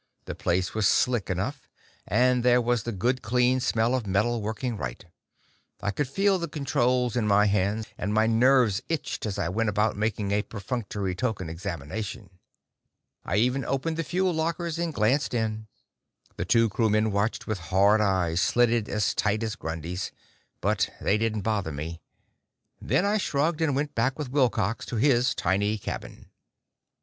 [0.25, 1.69] The place was slick enough,
[2.07, 5.05] and there was the good clean smell of metal working right.
[5.79, 9.69] I could feel the controls in my hands, and my nerves itched as I went
[9.69, 12.31] about making a perfunctory token examination.
[13.23, 15.67] I even opened the fuel lockers and glanced in.
[16.35, 20.11] The two crewmen watched with hard eyes, slitted as tight as Grundy's,
[20.61, 22.01] but they didn't bother me.
[22.81, 26.31] Then I shrugged, and went back with Wilcox to his tiny cabin.